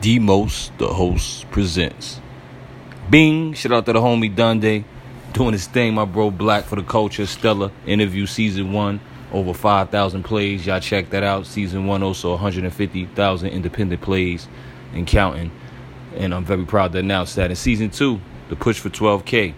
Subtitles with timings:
[0.00, 2.20] The Most, the host, presents.
[3.10, 4.84] Bing, shout out to the homie Dundee.
[5.32, 7.26] Doing his thing, my bro Black for the culture.
[7.26, 9.00] Stella interview season one,
[9.32, 10.64] over 5,000 plays.
[10.64, 11.46] Y'all check that out.
[11.46, 14.46] Season one, also 150,000 independent plays
[14.94, 15.50] and counting.
[16.14, 18.20] And I'm very proud to announce that in season two,
[18.50, 19.52] the push for 12K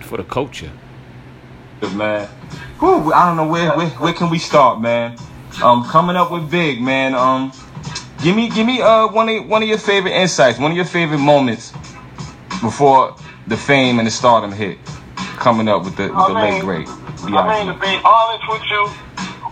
[0.00, 0.72] for the culture.
[1.94, 2.26] man.
[2.80, 5.16] Whew, I don't know where, where where can we start, man.
[5.62, 7.14] Um, coming up with big, man.
[7.14, 7.52] Um,
[8.22, 10.86] give me give me uh one of one of your favorite insights, one of your
[10.86, 11.72] favorite moments
[12.60, 13.16] before
[13.46, 14.78] the fame and the stardom hit.
[15.36, 16.86] Coming up with the, with the late great.
[16.88, 18.84] I mean, to be honest with you,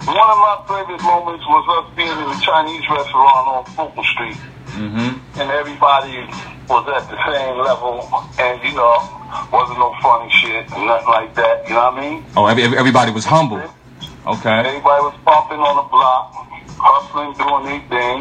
[0.05, 4.37] one of my favorite moments was us being in the Chinese restaurant on Fulton Street.
[4.77, 5.41] Mm-hmm.
[5.41, 6.29] And everybody
[6.69, 8.05] was at the same level,
[8.39, 9.01] and you know,
[9.53, 11.65] wasn't no funny shit, nothing like that.
[11.69, 12.25] You know what I mean?
[12.37, 13.63] Oh, every, everybody was humble.
[14.27, 14.61] Okay.
[14.61, 16.48] Everybody was pumping on the block,
[16.79, 18.19] hustling, doing their thing,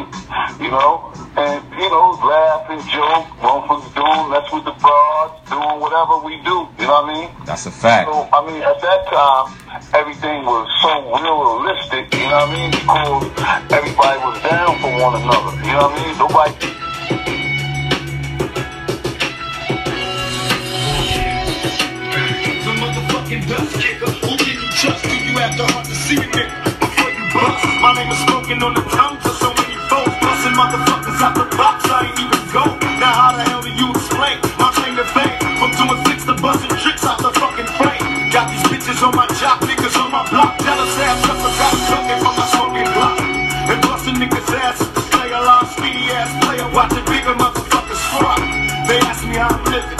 [0.60, 5.78] you know, and you know, laugh and joke, motherfuckers doing, that's with the broads, doing
[5.78, 6.66] whatever we do.
[6.78, 7.30] You know what I mean?
[7.46, 8.10] That's a fact.
[8.10, 9.46] So I mean, at that time,
[9.94, 12.10] everything was so realistic.
[12.14, 12.70] You know what I mean?
[12.74, 13.22] Because
[13.70, 15.54] everybody was down for one another.
[15.62, 16.14] You know what I mean?
[16.18, 16.52] Nobody.
[22.66, 24.10] The motherfucking dust kicker.
[24.26, 25.04] Who can you trust?
[25.04, 26.67] Do you have the heart to see me
[27.38, 27.62] bust?
[27.80, 30.14] My name is smoking on the tongue for so many folks.
[30.18, 32.64] Busting motherfuckers out the box, I ain't even go.
[32.98, 35.38] Now how the hell do you explain my claim to fame?
[35.58, 38.30] From doing flicks to busting tricks out the fucking frame.
[38.34, 40.58] Got these bitches on my jock, niggas on my block.
[40.62, 43.16] Jealous ass sucker got sucking from my smoking block.
[43.70, 44.78] And busting niggas ass
[45.10, 46.66] stay alive, speedy ass player.
[46.74, 48.36] Watching bigger motherfuckers fry.
[48.86, 49.97] They ask me how I'm living.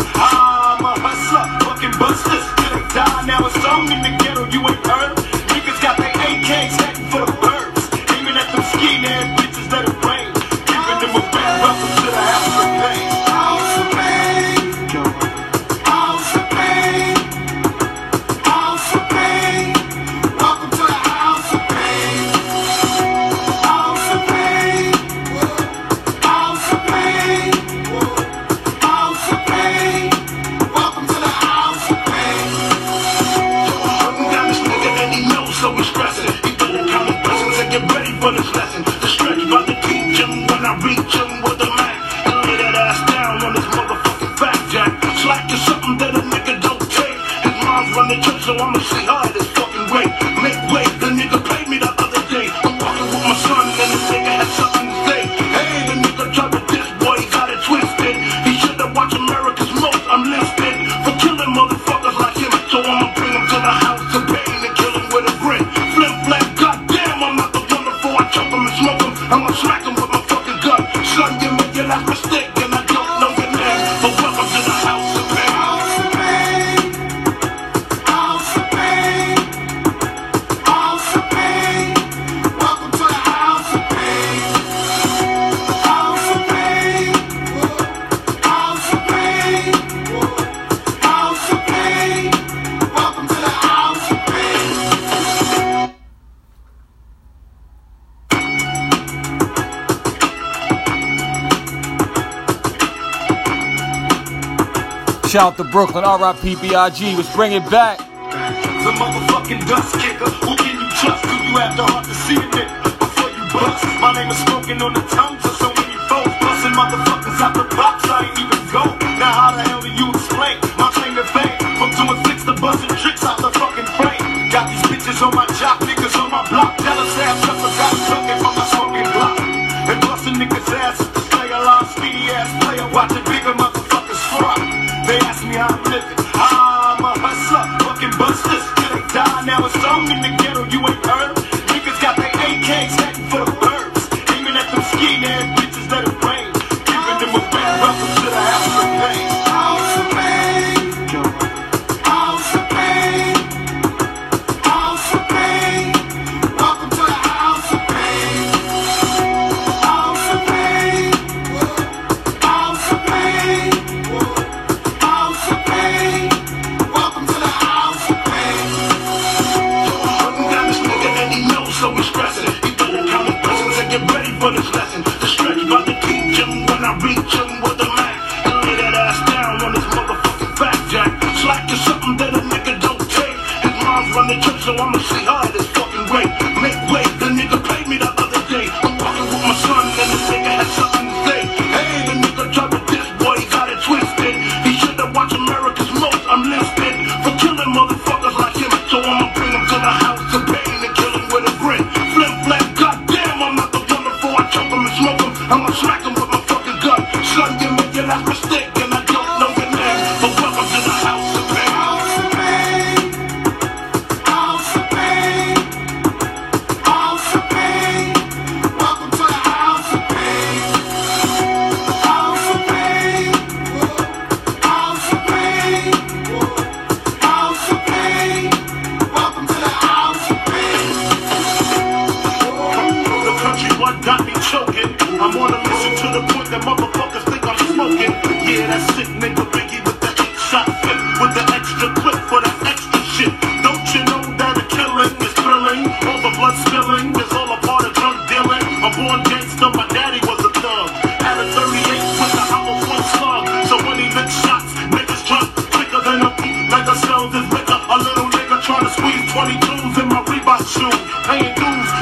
[105.28, 107.12] Shout out to Brooklyn, RIP BIG.
[107.12, 107.98] Let's bring it back.
[108.00, 110.24] The motherfucking dust kicker.
[110.24, 111.20] Who can you trust?
[111.20, 112.48] Do you have the heart to see a
[112.96, 113.84] before you bust?
[114.00, 116.32] My name is on the tongue for so many folks.
[116.40, 118.88] Busting motherfuckers out the box, I ain't even go.
[119.20, 121.60] Now how the hell do you explain my claim to fame?
[121.76, 123.47] From doing flicks to busting tricks out the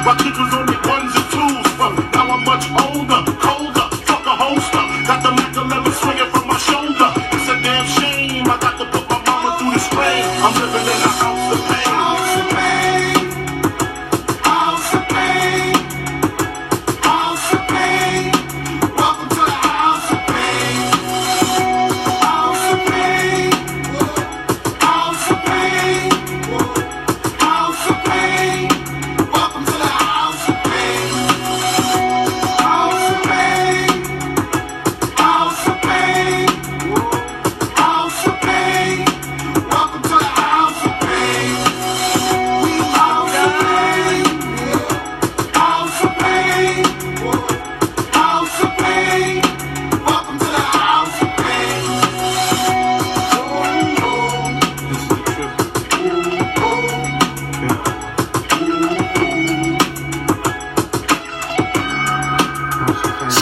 [0.06, 0.78] while kids was on their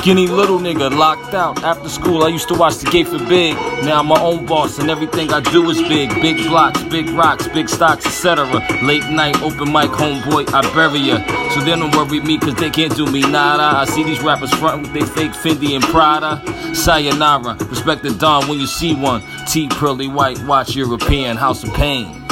[0.05, 1.65] Skinny little nigga locked out.
[1.65, 3.55] After school, I used to watch the gate for big.
[3.87, 6.11] Now I'm my own boss, and everything I do is big.
[6.21, 8.45] Big blocks, big rocks, big stocks, etc.
[8.83, 11.25] Late night, open mic, homeboy, I bury ya.
[11.55, 13.79] So they don't worry me, cause they can't do me nada.
[13.79, 16.43] I see these rappers frontin' with they fake Fendi and Prada.
[16.75, 19.23] Sayonara, respect the Don when you see one.
[19.49, 21.73] T pearly white, watch European, House of.
[21.73, 22.25] Pain.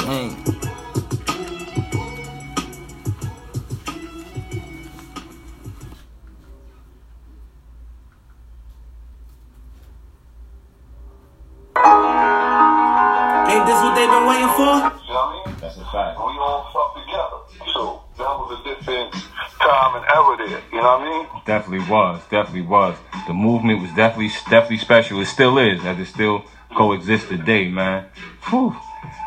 [20.39, 20.63] There.
[20.73, 21.43] You know what I mean?
[21.45, 22.23] Definitely was.
[22.31, 22.97] Definitely was.
[23.27, 25.21] The movement was definitely definitely special.
[25.21, 28.07] It still is, as it still coexists today, man.
[28.49, 28.77] Whew.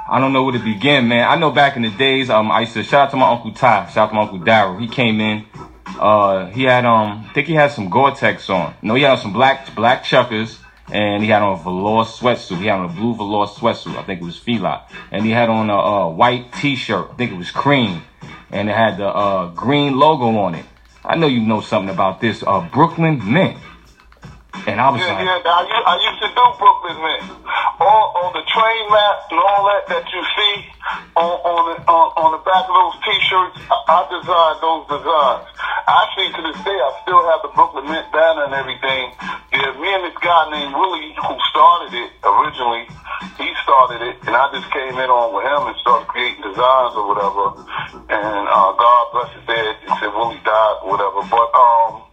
[0.08, 1.28] I don't know where to begin, man.
[1.28, 3.52] I know back in the days, um, I used to shout out to my uncle
[3.52, 4.80] Ty, shout out to my uncle Daryl.
[4.80, 5.46] He came in.
[6.00, 8.76] Uh, he had um, I think he had some Gore-Tex on.
[8.82, 10.60] No, he had some black black chuckers,
[10.92, 12.60] and he had on a velour sweatsuit.
[12.60, 13.98] He had on a blue velour sweatsuit.
[13.98, 17.10] I think it was Fila, and he had on a, uh white T-shirt.
[17.12, 18.04] I think it was cream,
[18.52, 20.66] and it had the uh, green logo on it.
[21.08, 22.44] I know you know something about this.
[22.46, 23.58] Uh, Brooklyn Mint.
[24.68, 25.52] And I was Yeah, like, yeah.
[25.52, 27.22] I, u- I used to do Brooklyn man.
[27.80, 30.56] All on the train maps and all that that you see
[31.20, 33.60] on on the, on, on the back of those T-shirts.
[33.68, 35.46] I, I designed those designs.
[35.86, 39.12] Actually, to this day, I still have the Brooklyn Mint banner and everything.
[39.52, 42.88] Yeah, me and this guy named Willie, who started it originally,
[43.38, 46.96] he started it, and I just came in on with him and started creating designs
[46.96, 47.44] or whatever.
[48.08, 51.22] And uh, God bless his head, he said Willie died or whatever.
[51.28, 52.05] But um,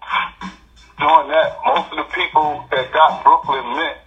[1.03, 3.99] doing that, most of the people that got Brooklyn Mint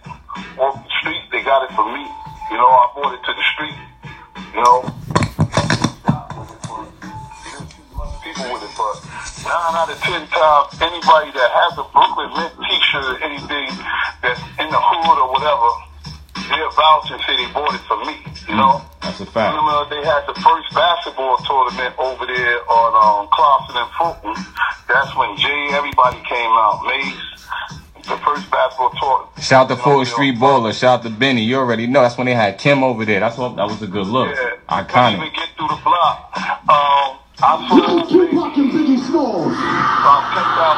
[0.56, 2.08] off the street, they got it from me.
[2.48, 3.76] You know, I brought it to the street.
[4.56, 4.80] You know,
[8.24, 8.96] people with it, but
[9.44, 13.68] nine out of ten times, anybody that has a Brooklyn Mint T-shirt or anything
[14.24, 15.68] that's in the hood or whatever,
[16.48, 18.16] they'll vouch and say they bought it from me.
[18.48, 18.82] You know.
[19.02, 19.56] that's a fact.
[19.56, 24.34] Remember, they had the first basketball tournament over there on um, Classon and Fulton.
[24.88, 26.80] That's when Jay, everybody came out.
[26.86, 27.16] Mase,
[28.04, 29.42] the first basketball tournament.
[29.42, 30.72] Shout to You Full Street all- Baller.
[30.78, 31.42] Shout to Benny.
[31.42, 32.02] You already know.
[32.02, 33.18] That's when they had Kim over there.
[33.20, 33.56] That's what.
[33.56, 34.28] That was a good look.
[34.34, 34.50] Yeah.
[34.68, 35.16] Can't Iconic.
[35.16, 36.30] even get through the block.
[36.70, 38.36] Um, I sold maybe
[38.72, 39.52] Biggie Smalls.
[39.52, 40.75] about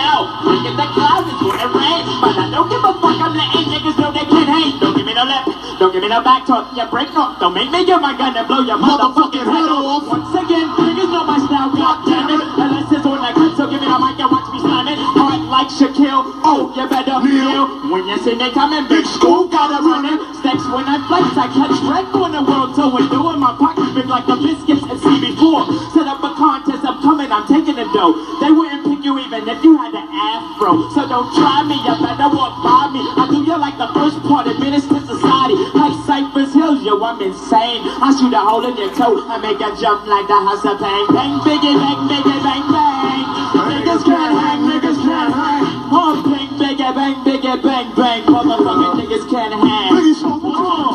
[0.00, 0.48] Well, oh no.
[0.48, 2.08] Look at the closets where it rains.
[2.24, 3.20] But I don't give a fuck.
[3.20, 4.80] I'm letting niggas know they can't hang.
[4.80, 5.44] Don't give me no lip.
[5.76, 6.72] Don't give me no back talk.
[6.72, 7.36] You break up.
[7.40, 10.08] Don't make me get my gun and blow your motherfucking head off.
[10.08, 11.68] Once again, niggas know my style.
[11.76, 12.40] God damn it.
[12.40, 14.96] Unless it's on that cut, so give me the mic and watch me slam it.
[15.20, 16.24] Hard like Shaquille.
[16.48, 17.68] Oh, you better kneel.
[17.92, 20.16] When you see me coming, big school gotta run it.
[20.40, 22.96] Steps when I flex, I catch wreck on the world tour.
[23.08, 24.79] Doing my pockets big like the biscuits
[27.30, 28.14] contest, I'm taking the dough.
[28.42, 30.90] They wouldn't pick you even if you had an afro.
[30.90, 33.02] So don't try me, you better walk by me.
[33.14, 35.54] I do you like the first part of Menace II Society.
[35.78, 37.86] Like Cypress Hills, yo, I'm insane.
[38.02, 40.82] I shoot a hole in your toe, I make a jump like the house of
[40.82, 41.06] pain.
[41.14, 43.24] Bang, biggie, bang, biggie, bang, bang.
[43.70, 45.62] Niggas can't hang, niggas can't hang.
[45.94, 48.20] Oh, bang, biggie, bang, biggie, bang, bang.
[48.26, 50.89] Motherfucking niggas can't hang.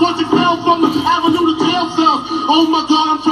[0.00, 2.24] Hills, my voice from the avenue to jail cells.
[2.48, 3.22] Oh my god, I'm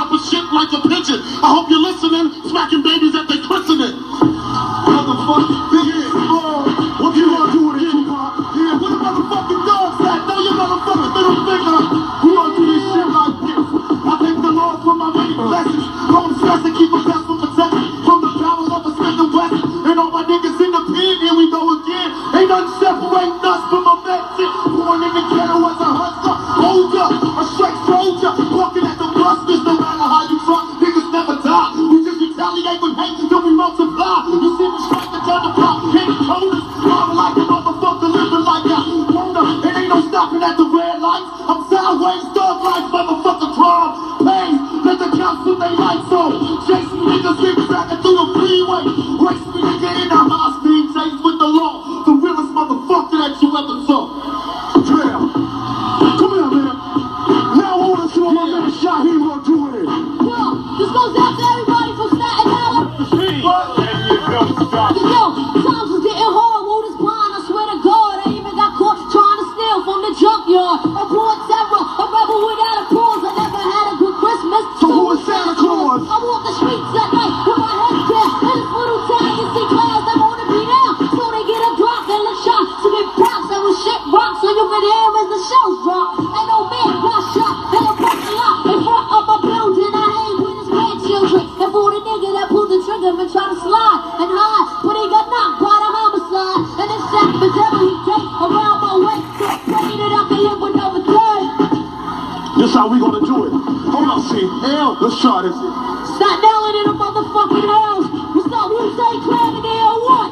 [102.59, 103.55] This how we gonna do it.
[103.55, 104.43] Hold on, see.
[104.67, 105.55] Hell, let's try this.
[105.55, 108.07] Stop nailing in the motherfucking house.
[108.35, 110.29] We start Wu-Tang Clan in there or what?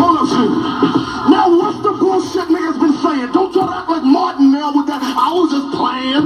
[0.00, 0.48] Hold on, see.
[1.28, 3.36] Now what's the bullshit niggas been saying?
[3.36, 5.04] Don't try to act like Martin now with that.
[5.04, 6.24] I was just playing.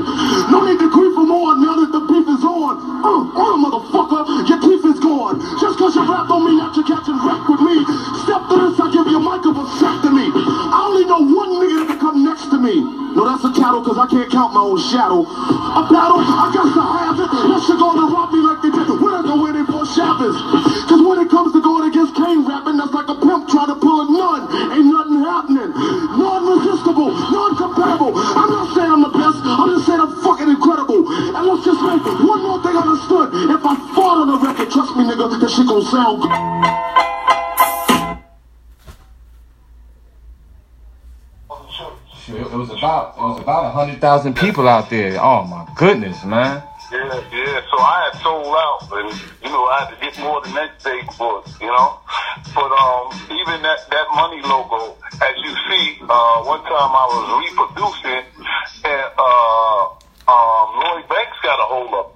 [0.54, 2.78] No need to grieve for more now that the beef is on.
[3.02, 5.42] Uh, on a motherfucker, your teeth is gone.
[5.58, 7.82] Just cause you rap on me, not you catching wreck with me.
[8.22, 10.30] Step to this, I give you a mic of vasectomy.
[10.30, 12.95] I only know one nigga that can come next to me.
[13.36, 15.20] That's a cattle, cause I can't count my own shadow.
[15.20, 17.28] A battle, I got to have it.
[17.28, 20.32] That shit gonna rob me like they did when I go in for Shabbos.
[20.88, 23.76] Cause when it comes to going against Kane rapping, that's like a pimp trying to
[23.76, 24.48] pull a nun.
[24.72, 25.68] Ain't nothing happening.
[26.16, 28.16] Non-resistible, non-comparable.
[28.16, 31.04] I'm not saying I'm the best, I'm just saying I'm fucking incredible.
[31.04, 33.36] And let's just make one more thing understood.
[33.52, 36.75] If I fought on the record, trust me, nigga, that shit gon' sound good.
[42.28, 45.14] It was about it was about a hundred thousand people out there.
[45.22, 46.62] Oh my goodness, man.
[46.90, 47.62] Yeah, yeah.
[47.70, 50.82] So I had sold out, and you know I had to get more the next
[50.82, 51.98] day booked, you know.
[52.50, 57.26] But um, even that that money logo, as you see, uh, one time I was
[57.46, 58.26] reproducing,
[58.86, 59.82] and uh,
[60.26, 62.06] um, Lloyd Banks got a hold of.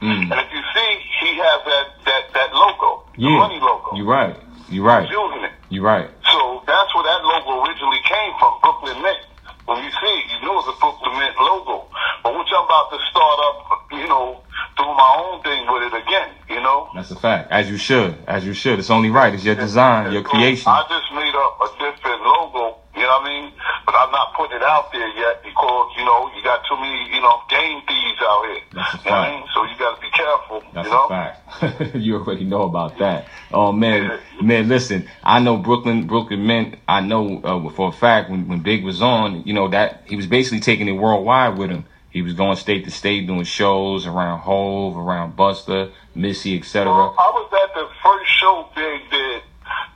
[0.00, 0.32] Mm.
[0.32, 0.90] And if you see,
[1.20, 3.92] he has that that that logo, the money logo.
[3.92, 4.36] You're right.
[4.70, 5.04] You're right.
[5.04, 5.52] He's using it.
[5.68, 6.08] You're right.
[6.32, 9.29] So that's where that logo originally came from, Brooklyn Mint.
[9.70, 11.86] When you see it, you knew it was a Brooklyn Mint logo.
[12.26, 14.42] But which I'm about to start up, you know,
[14.74, 16.90] doing my own thing with it again, you know?
[16.94, 17.54] That's a fact.
[17.54, 18.18] As you should.
[18.26, 18.80] As you should.
[18.82, 19.32] It's only right.
[19.32, 20.66] It's your design, your creation.
[20.66, 23.52] I just made up a different logo, you know what I mean?
[23.86, 27.06] But I'm not putting it out there yet because, you know, you got too many,
[27.14, 28.62] you know, game thieves out here.
[28.74, 29.38] That's a you know what I fact.
[29.38, 29.44] mean?
[29.54, 31.04] So you got to be careful, That's you know?
[31.04, 31.94] a fact.
[31.96, 33.26] you already know about that.
[33.52, 35.08] Oh man, man, listen.
[35.22, 36.76] I know Brooklyn, Brooklyn Mint.
[36.86, 40.16] I know uh, for a fact when when Big was on, you know that he
[40.16, 41.84] was basically taking it worldwide with him.
[42.10, 46.90] He was going state to state doing shows around Hove, around Busta, Missy, etc.
[46.90, 49.42] Well, I was at the first show Big did.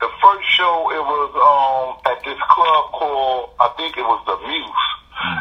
[0.00, 4.38] The first show, it was um at this club called, I think it was the
[4.46, 4.94] Muse.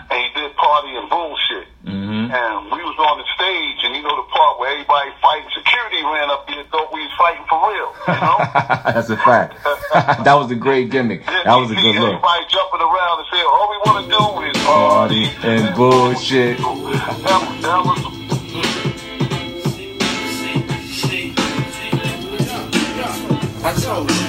[0.09, 1.52] And he did party and bullshit.
[2.33, 6.01] And we was on the stage, and you know the part where everybody fighting, security
[6.01, 8.37] ran up there and thought we was fighting for real, you know?
[8.89, 9.61] That's a fact.
[10.25, 11.23] that was a great gimmick.
[11.27, 12.17] Then That was a good look.
[12.17, 16.57] Everybody jumping around and saying, all we want to do is Party and bullshit.
[16.57, 18.13] That, that was
[23.65, 24.22] I told you.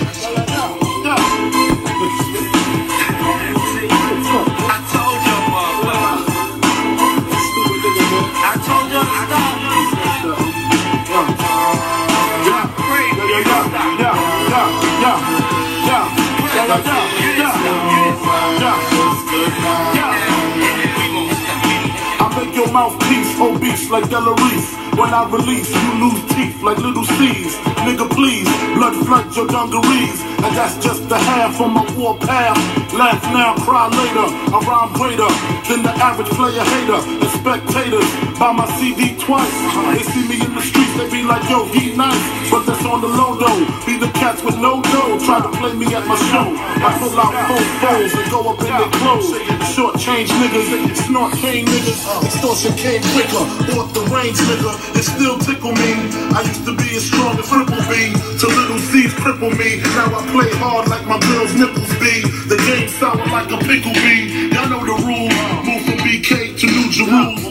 [23.74, 24.70] Like Delarice.
[24.96, 27.56] When I release, you lose teeth like Lil' Cease.
[27.82, 28.46] Nigga, please,
[28.78, 30.20] blood flood your dungarees.
[30.46, 32.54] And that's just the half of my war path.
[32.94, 34.30] Laugh now, cry later.
[34.54, 35.26] I rhyme greater
[35.66, 37.02] than the average player hater.
[37.18, 38.06] The spectators
[38.38, 39.50] buy my CD twice.
[39.90, 42.22] They see me in the streets, they be like, yo, he nice.
[42.50, 43.60] But that's on the low though.
[43.86, 45.18] Be the cats with no dough.
[45.24, 46.54] Try to play me at my show.
[46.54, 49.30] I pull out four foes and go up in their clothes.
[49.74, 50.70] Short change niggas,
[51.06, 51.98] snort cane niggas.
[52.24, 53.44] Extortion came quicker.
[53.74, 55.92] Off the range nigga, it still tickle me.
[56.34, 58.14] I used to be as strong as Triple B.
[58.38, 59.82] Till Lil' Cease cripple me.
[59.98, 62.22] Now I play hard like my girl's nipples be.
[62.46, 64.52] The game sour like a pickle bee.
[64.54, 65.34] Y'all know the rules.
[65.66, 67.43] Move from BK to New Jerusalem.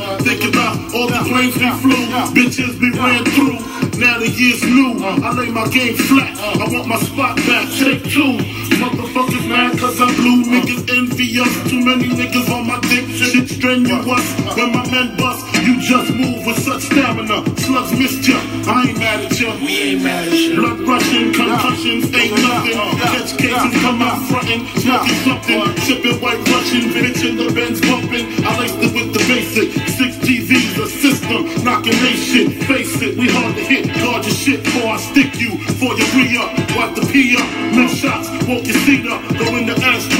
[1.53, 2.73] Think about all the planes we flew.
[2.73, 3.73] Bitches we ran through.
[3.99, 4.97] Now the year's new.
[5.03, 6.37] I lay my game flat.
[6.37, 7.69] I want my spot back.
[7.69, 8.41] Take two.
[8.81, 10.43] Motherfuckers mad cause I'm blue.
[10.43, 11.51] Niggas envious.
[11.69, 13.05] Too many niggas on my dick.
[13.07, 14.25] Shit strenuous.
[14.57, 17.45] When my men bust, you just move with such stamina.
[17.59, 18.39] Slugs missed ya.
[18.65, 19.55] I ain't mad at ya.
[19.61, 20.55] We ain't mad at ya.
[20.55, 22.77] Blood rushing, concussions ain't nothing.
[22.97, 24.65] Catch cases come out frontin'.
[24.81, 25.77] Smoking something.
[25.85, 26.89] Sipping white Russian.
[26.91, 28.25] Bitch in the Benz bumping.
[28.43, 29.69] I laced it with the basic.
[29.87, 30.87] Six TVs, a
[31.33, 31.63] system.
[31.63, 32.63] Knocking they shit.
[32.63, 33.87] Face it, we hard to hit.
[33.95, 35.57] Guard your shit before I stick you.
[35.79, 36.51] For your re up.
[36.75, 37.75] Wipe the pee up.
[37.75, 38.29] Miss shots.
[38.47, 39.21] Walk your seat up.
[39.37, 40.12] Go in the ashtray.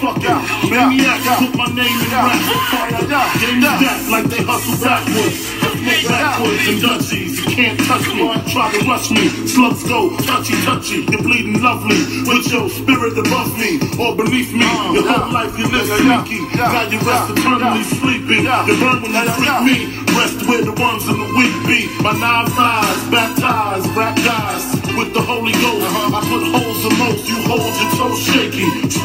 [0.00, 1.20] That fucking maniac.
[1.38, 3.28] Put my name in rap.
[3.40, 5.36] Game that like they hustle backwards.
[5.80, 7.40] Smoke backwards and Dutchies.
[7.40, 8.24] You can't touch me.
[8.52, 9.28] Try to rush me.
[9.46, 11.04] Slugs go touchy touchy.
[11.08, 14.64] You're bleeding lovely with your spirit above me or beneath me.
[14.64, 16.40] Uh, your whole life you live sneaky.
[16.56, 18.44] Now you rest eternally sleeping.
[18.44, 19.76] You burn when you freak me.
[20.16, 21.80] Rest where the ones in the weak be.
[22.02, 24.64] My nine thighs, baptized, rap guys
[24.96, 25.86] with the Holy Ghost.
[25.86, 26.18] Uh-huh.
[26.18, 26.69] I put holes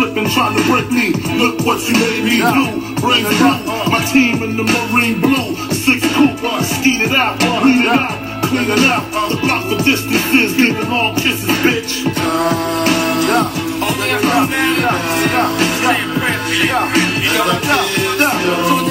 [0.06, 1.14] Slipping, trying to break me.
[1.36, 2.96] Look what you made me do.
[3.02, 5.56] Bring through my team in the marine blue.
[5.74, 9.02] Six coupe, skeet it out, bleed it out, clean it out.
[9.32, 12.06] The block for distances, giving long kisses, bitch.
[18.54, 18.85] Calm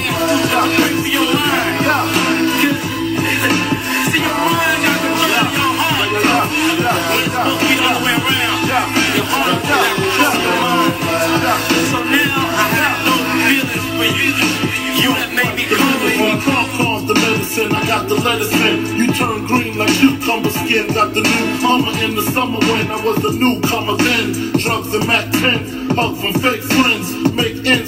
[18.04, 18.96] got the lettuce in.
[18.96, 20.86] You turn green like cucumber skin.
[20.92, 24.52] Got the new Hummer in the summer when I was a newcomer then.
[24.58, 27.32] Drugs and Mac 10, hug from fake friends.
[27.32, 27.83] Make ends,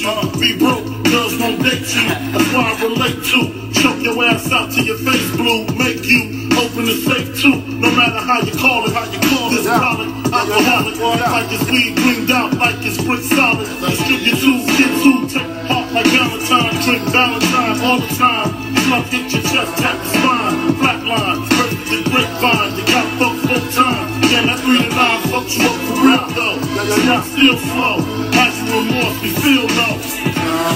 [0.00, 0.10] you.
[0.40, 2.04] Be broke, girls won't date you.
[2.32, 3.40] That's why I relate to.
[3.74, 5.66] Choke your ass out till your face blue.
[5.76, 7.56] Make you open the safe too.
[7.78, 10.08] No matter how you call it, how you call this solid.
[10.34, 13.66] Alcoholic, like it's weed cleaned out, like it's brick solid.
[13.80, 16.74] Distribute two, kids who take heart like Valentine.
[16.82, 18.50] Drink Valentine all the time.
[18.84, 20.56] Slug hit your chest, tap the spine.
[20.80, 21.40] Flatline,
[21.88, 22.70] the grapevine.
[22.76, 24.06] You got folks full time.
[24.30, 26.56] Yeah, that three to nine fucks you up for real though.
[27.04, 27.96] Yeah, still slow.
[28.34, 29.94] As you remorse, we feel low.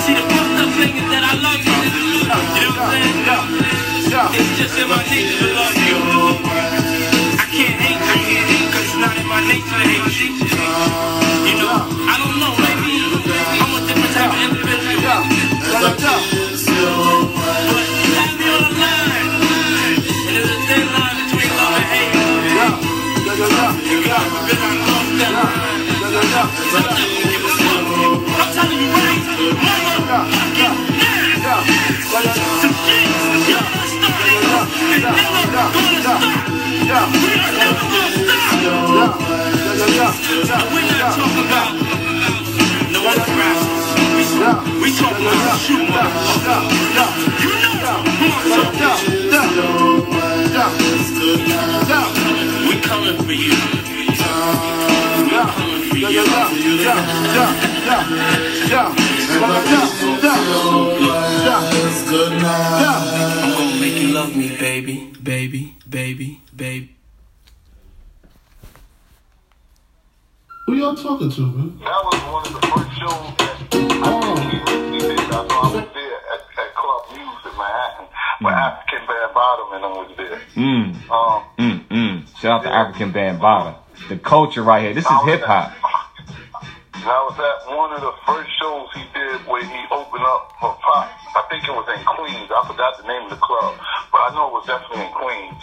[0.04, 1.68] See the fucked up thing is that I love you.
[1.68, 2.44] You know what I'm
[2.92, 3.16] saying?
[4.08, 5.96] It's just in my nature to love you.
[7.38, 10.18] I can't hate, I can't hate, cause it's not in my nature to hate.
[10.18, 10.28] You.
[11.48, 11.76] You know,
[12.08, 12.92] I don't know, maybe
[13.62, 15.22] I'm a different type of individual.
[44.88, 46.64] We talking about you, motherfucker.
[47.44, 49.28] You know who I'm talking
[51.84, 52.10] about.
[52.66, 53.52] We coming for you.
[53.92, 56.08] We coming for you.
[56.08, 56.14] I'm
[63.52, 66.96] gonna make you love me, baby, baby, baby, baby.
[70.66, 71.78] Who y'all talking to, man?
[71.78, 73.57] That was one of the first shows that
[78.40, 80.40] Where Afrika Bambaataa and them was there.
[80.54, 82.38] Mm, Um, mm, mm.
[82.40, 83.74] Shout out to Afrika Bambaataa.
[84.08, 84.94] The culture right here.
[84.94, 85.72] This is hip hop.
[86.94, 90.74] That was at one of the first shows he did where he opened up for
[90.82, 91.08] pop.
[91.34, 92.50] I think it was in Queens.
[92.50, 93.74] I forgot the name of the club,
[94.12, 95.62] but I know it was definitely in Queens.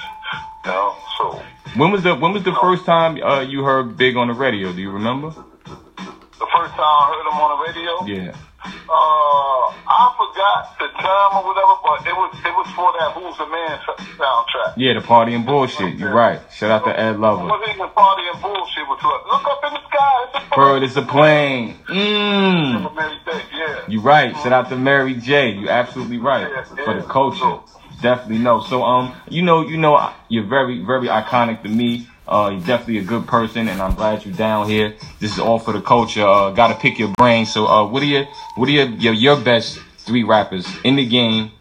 [0.65, 1.41] You know, so
[1.75, 4.71] When was the when was the first time uh, you heard Big on the radio?
[4.73, 5.29] Do you remember?
[5.29, 8.35] the first time I heard him on the radio, Yeah.
[8.65, 13.37] Uh, I forgot the time or whatever, but it was it was for that Who's
[13.37, 13.79] the Man
[14.17, 14.73] soundtrack.
[14.77, 15.95] Yeah, the party and bullshit.
[15.95, 16.41] You're right.
[16.51, 17.45] Shout out to Ed Lover.
[17.45, 18.87] wasn't even party and bullshit.
[18.87, 20.25] Was look up in the sky.
[20.35, 21.77] It's a Bird is a plane.
[21.87, 22.95] Mmm.
[22.95, 23.85] Mary J, yeah.
[23.87, 24.33] You right.
[24.37, 25.51] Shout out to Mary J.
[25.51, 27.59] You're absolutely right for the culture.
[28.01, 28.61] Definitely no.
[28.61, 32.07] So um, you know, you know, you're very, very iconic to me.
[32.27, 34.95] Uh, you're definitely a good person, and I'm glad you're down here.
[35.19, 36.25] This is all for the culture.
[36.25, 37.45] Uh, gotta pick your brain.
[37.45, 41.05] So uh, what are your, what are your, your, your best three rappers in the
[41.05, 41.51] game,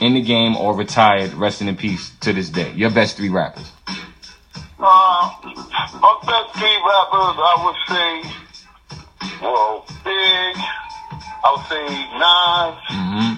[0.00, 2.72] in the game or retired, resting in peace to this day?
[2.74, 3.70] Your best three rappers.
[4.78, 5.30] Uh,
[6.00, 10.56] my best three rappers, I would say, well, Big,
[11.42, 11.84] I would say
[12.18, 13.34] Nas, hmm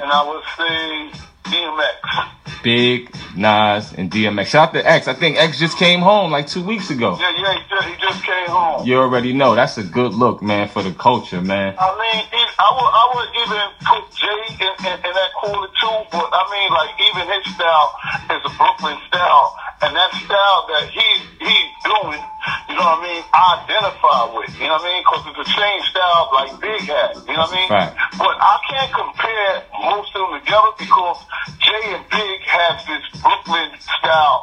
[0.00, 2.62] and I would say DMX.
[2.62, 4.46] Big, Nas, and DMX.
[4.46, 5.08] Shout out to X.
[5.08, 7.16] I think X just came home like two weeks ago.
[7.20, 8.86] Yeah, yeah, he just, he just came home.
[8.86, 11.74] You already know that's a good look, man, for the culture, man.
[11.78, 15.68] I mean, it, I would I would even put Jay in, in, in that corner
[15.80, 17.94] too, but I mean, like even his style
[18.34, 21.06] is a Brooklyn style, and that style that he
[21.38, 22.22] he's doing,
[22.66, 23.22] you know what I mean?
[23.30, 25.02] I identify with, you know what I mean?
[25.06, 27.70] Because it's the same style like Big had, you know what I mean?
[27.70, 27.92] Right.
[28.18, 31.18] But I can't compare most of them together because
[31.62, 34.42] Jay and Big have this Brooklyn style.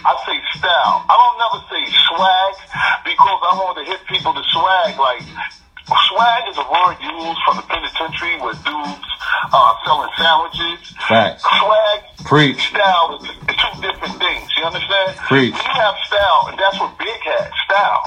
[0.00, 1.04] I say style.
[1.06, 2.52] I don't never say swag
[3.04, 4.96] because I want to hit people to swag.
[4.98, 5.22] Like
[6.10, 9.10] swag is a word used from the penitentiary where dudes
[9.52, 10.96] uh, selling sandwiches.
[11.06, 11.42] Facts.
[11.42, 12.72] Swag, Preach.
[15.30, 15.54] Preach.
[15.54, 17.46] You have style, and that's what Big had.
[17.70, 18.02] Style.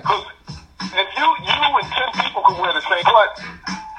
[0.00, 0.24] Because
[0.96, 3.28] if you you and ten people could wear the same, but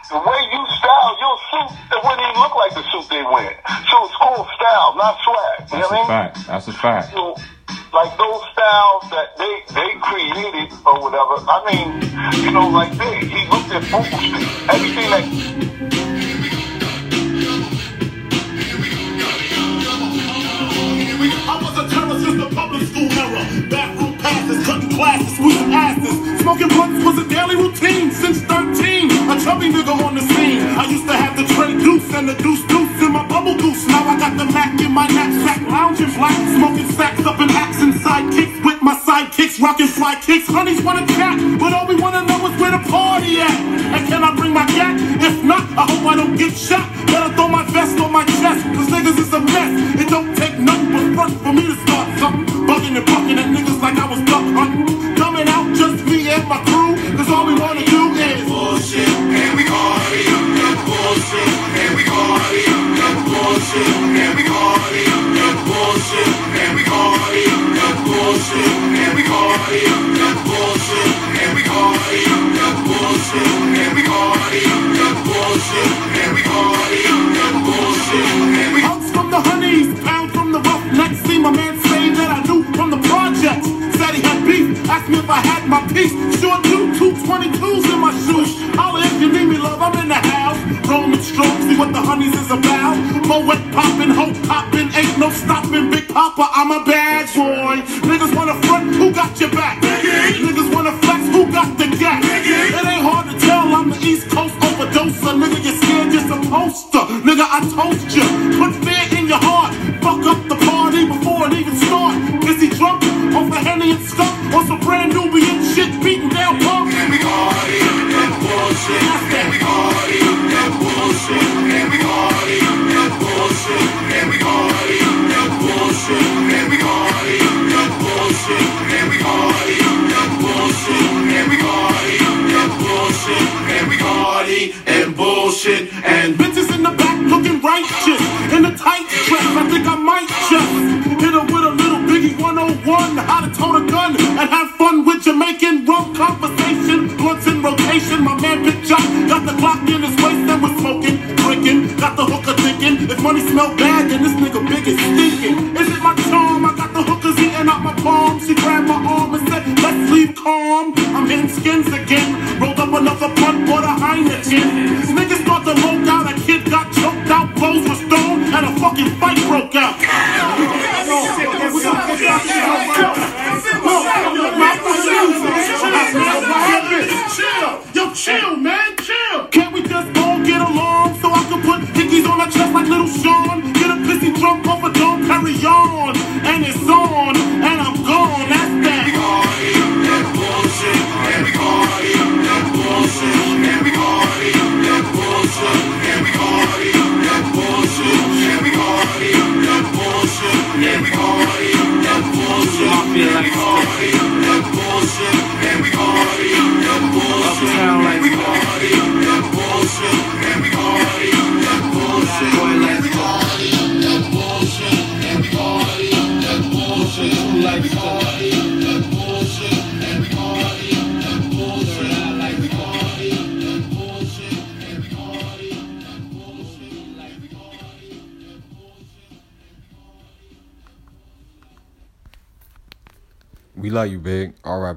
[0.09, 3.53] the way you style your suit, it wouldn't even look like the suit they wear.
[3.93, 5.69] So it's called style, not swag.
[5.69, 6.07] You That's know what I mean?
[6.33, 6.47] fact.
[6.49, 7.13] That's a fact.
[7.13, 7.37] So,
[7.93, 11.37] like those styles that they they created or whatever.
[11.45, 11.87] I mean,
[12.41, 15.21] you know, like they he looked at Street, everything that
[26.41, 29.09] Smoking blunts was a daily routine since 13.
[29.31, 30.59] A chubby nigga on the scene.
[30.75, 33.87] I used to have the tray deuce and the deuce deuce in my bubble goose.
[33.87, 37.81] Now I got the Mac in my knapsack, lounging black, smoking stacks up in hacks
[37.81, 40.47] and sidekicks with my sidekicks, rocking fly kicks.
[40.47, 43.57] Honeys wanna chat, but all we wanna know is where the party at.
[43.95, 44.99] And can I bring my gat?
[45.23, 46.83] If not, I hope I don't get shot.
[47.07, 49.92] Better throw my vest on my chest, cause niggas is a mess.
[93.41, 95.92] Moet poppin', hope poppin', ain't no stopping.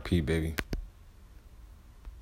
[0.07, 0.21] R.I.P.
[0.21, 0.66] baby.